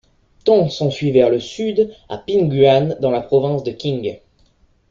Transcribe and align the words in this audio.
Tan 0.45 0.67
s’enfuit 0.71 1.11
vers 1.11 1.29
le 1.29 1.39
sud 1.39 1.93
à 2.09 2.17
Pingyuan, 2.17 2.97
dans 3.01 3.11
la 3.11 3.21
province 3.21 3.61
de 3.61 3.69
Qing. 3.69 4.19